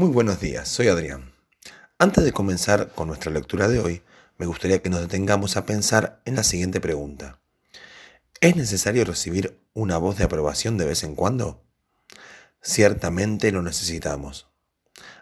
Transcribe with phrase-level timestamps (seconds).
[0.00, 1.34] Muy buenos días, soy Adrián.
[1.98, 4.02] Antes de comenzar con nuestra lectura de hoy,
[4.38, 7.38] me gustaría que nos detengamos a pensar en la siguiente pregunta.
[8.40, 11.62] ¿Es necesario recibir una voz de aprobación de vez en cuando?
[12.62, 14.48] Ciertamente lo necesitamos.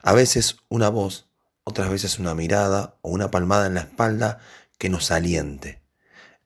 [0.00, 1.28] A veces una voz,
[1.64, 4.38] otras veces una mirada o una palmada en la espalda
[4.78, 5.82] que nos aliente.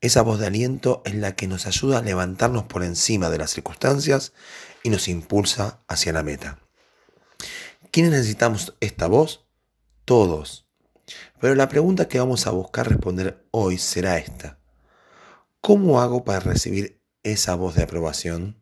[0.00, 3.50] Esa voz de aliento es la que nos ayuda a levantarnos por encima de las
[3.50, 4.32] circunstancias
[4.82, 6.62] y nos impulsa hacia la meta.
[7.92, 9.46] ¿Quiénes necesitamos esta voz?
[10.06, 10.66] Todos.
[11.42, 14.58] Pero la pregunta que vamos a buscar responder hoy será esta.
[15.60, 18.56] ¿Cómo hago para recibir esa voz de aprobación?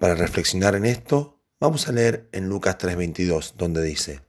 [0.00, 4.22] Para reflexionar en esto, vamos a leer en Lucas 3:22, donde dice,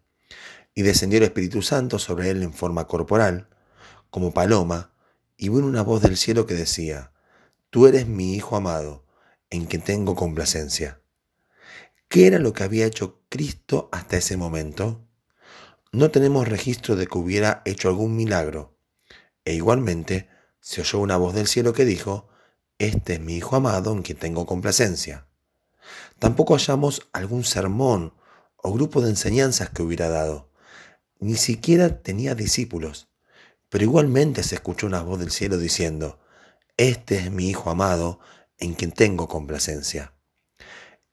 [0.75, 3.49] Y descendió el Espíritu Santo sobre él en forma corporal,
[4.11, 4.93] como paloma,
[5.35, 7.11] y vino una voz del cielo que decía,
[7.71, 9.03] Tú eres mi Hijo amado,
[9.49, 11.00] en quien tengo complacencia.
[12.11, 15.07] ¿Qué era lo que había hecho Cristo hasta ese momento?
[15.93, 18.77] No tenemos registro de que hubiera hecho algún milagro.
[19.45, 20.27] E igualmente
[20.59, 22.27] se oyó una voz del cielo que dijo,
[22.79, 25.25] Este es mi Hijo amado en quien tengo complacencia.
[26.19, 28.13] Tampoco hallamos algún sermón
[28.57, 30.51] o grupo de enseñanzas que hubiera dado.
[31.21, 33.07] Ni siquiera tenía discípulos.
[33.69, 36.19] Pero igualmente se escuchó una voz del cielo diciendo,
[36.75, 38.19] Este es mi Hijo amado
[38.57, 40.11] en quien tengo complacencia.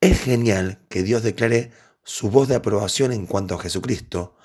[0.00, 1.72] Es genial que Dios declare
[2.04, 4.36] su voz de aprobación en cuanto a Jesucristo,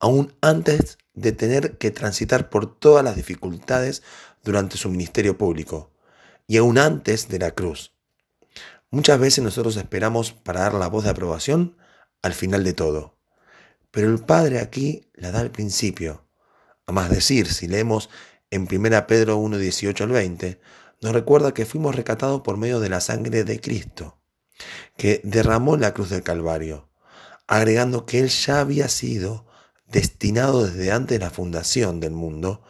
[0.00, 4.02] aún antes de tener que transitar por todas las dificultades
[4.42, 5.92] durante su ministerio público,
[6.46, 7.92] y aún antes de la cruz.
[8.90, 11.76] Muchas veces nosotros esperamos para dar la voz de aprobación
[12.22, 13.18] al final de todo,
[13.90, 16.26] pero el Padre aquí la da al principio.
[16.86, 18.08] A más decir, si leemos
[18.50, 20.58] en 1 Pedro 1, 18 al 20,
[21.02, 24.21] nos recuerda que fuimos rescatados por medio de la sangre de Cristo
[24.96, 26.88] que derramó la cruz del Calvario,
[27.46, 29.46] agregando que Él ya había sido
[29.86, 32.62] destinado desde antes de la fundación del mundo,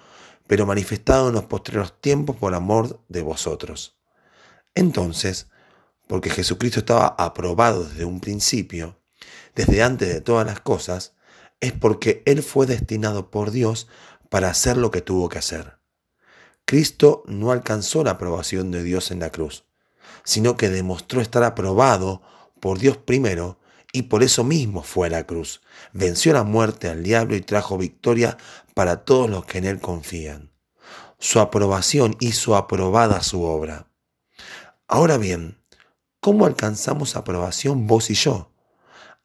[0.46, 3.98] pero manifestado en los postreros tiempos por amor de vosotros.
[4.74, 5.48] Entonces,
[6.08, 8.98] porque Jesucristo estaba aprobado desde un principio,
[9.54, 11.14] desde antes de todas las cosas,
[11.60, 13.88] es porque Él fue destinado por Dios
[14.28, 15.78] para hacer lo que tuvo que hacer.
[16.64, 19.64] Cristo no alcanzó la aprobación de Dios en la cruz
[20.24, 22.22] sino que demostró estar aprobado
[22.60, 23.58] por Dios primero
[23.92, 25.60] y por eso mismo fue a la cruz.
[25.92, 28.38] Venció la muerte al diablo y trajo victoria
[28.74, 30.50] para todos los que en él confían.
[31.18, 33.86] Su aprobación hizo aprobada su obra.
[34.88, 35.58] Ahora bien,
[36.20, 38.52] ¿cómo alcanzamos aprobación vos y yo?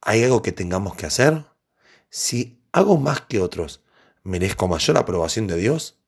[0.02, 1.46] ¿Hay algo que tengamos que hacer?
[2.10, 3.82] Si hago más que otros,
[4.24, 6.00] ¿merezco mayor aprobación de Dios?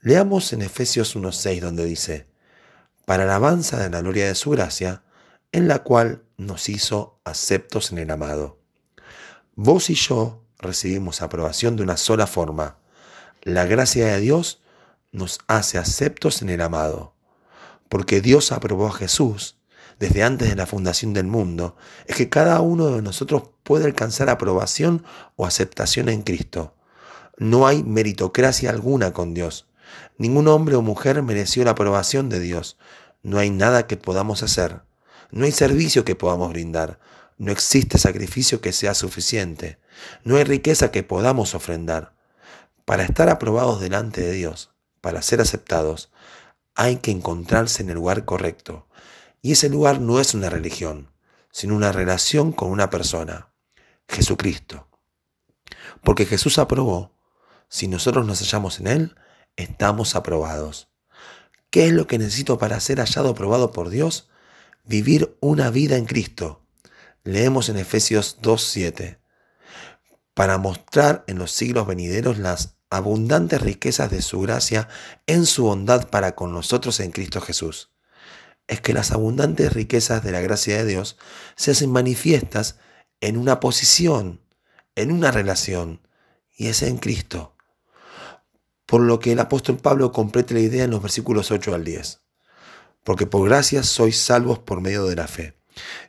[0.00, 2.29] Leamos en Efesios 1.6 donde dice,
[3.10, 5.02] para alabanza de la gloria de su gracia,
[5.50, 8.60] en la cual nos hizo aceptos en el amado.
[9.56, 12.78] Vos y yo recibimos aprobación de una sola forma.
[13.42, 14.62] La gracia de Dios
[15.10, 17.16] nos hace aceptos en el amado.
[17.88, 19.56] Porque Dios aprobó a Jesús
[19.98, 21.76] desde antes de la fundación del mundo,
[22.06, 25.04] es que cada uno de nosotros puede alcanzar aprobación
[25.34, 26.76] o aceptación en Cristo.
[27.38, 29.66] No hay meritocracia alguna con Dios.
[30.18, 32.76] Ningún hombre o mujer mereció la aprobación de Dios.
[33.22, 34.82] No hay nada que podamos hacer.
[35.30, 36.98] No hay servicio que podamos brindar.
[37.38, 39.78] No existe sacrificio que sea suficiente.
[40.24, 42.14] No hay riqueza que podamos ofrendar.
[42.84, 46.10] Para estar aprobados delante de Dios, para ser aceptados,
[46.74, 48.86] hay que encontrarse en el lugar correcto.
[49.42, 51.10] Y ese lugar no es una religión,
[51.50, 53.48] sino una relación con una persona,
[54.08, 54.88] Jesucristo.
[56.02, 57.12] Porque Jesús aprobó.
[57.68, 59.16] Si nosotros nos hallamos en Él,
[59.62, 60.88] estamos aprobados.
[61.70, 64.28] ¿Qué es lo que necesito para ser hallado aprobado por Dios?
[64.84, 66.66] Vivir una vida en Cristo.
[67.22, 69.18] Leemos en Efesios 2.7.
[70.34, 74.88] Para mostrar en los siglos venideros las abundantes riquezas de su gracia
[75.26, 77.90] en su bondad para con nosotros en Cristo Jesús.
[78.66, 81.16] Es que las abundantes riquezas de la gracia de Dios
[81.56, 82.78] se hacen manifiestas
[83.20, 84.40] en una posición,
[84.96, 86.00] en una relación,
[86.56, 87.54] y es en Cristo
[88.90, 92.22] por lo que el apóstol Pablo complete la idea en los versículos 8 al 10.
[93.04, 95.54] Porque por gracia sois salvos por medio de la fe.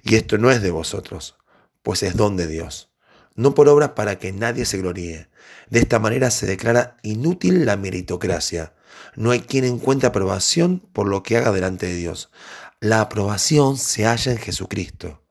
[0.01, 1.35] Y esto no es de vosotros,
[1.83, 2.89] pues es don de Dios.
[3.35, 5.29] No por obras para que nadie se gloríe.
[5.69, 8.73] De esta manera se declara inútil la meritocracia.
[9.15, 12.31] No hay quien encuentre aprobación por lo que haga delante de Dios.
[12.79, 15.21] La aprobación se halla en Jesucristo.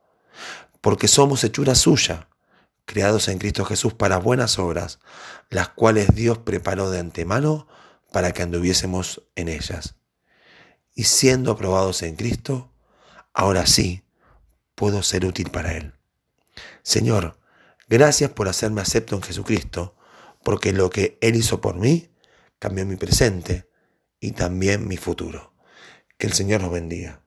[0.81, 2.30] Porque somos hechura suya
[2.85, 4.99] creados en Cristo Jesús para buenas obras,
[5.49, 7.69] las cuales Dios preparó de antemano
[8.13, 9.97] para que anduviésemos en ellas.
[10.95, 12.73] Y siendo aprobados en Cristo,
[13.33, 14.03] ahora sí
[14.75, 15.95] puedo ser útil para Él.
[16.83, 17.41] Señor,
[17.91, 19.97] Gracias por hacerme acepto en Jesucristo,
[20.45, 22.09] porque lo que Él hizo por mí
[22.61, 23.69] cambió mi presente
[24.21, 25.53] y también mi futuro.
[26.17, 27.25] Que el Señor los bendiga.